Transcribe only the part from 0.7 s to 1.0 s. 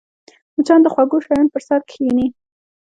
د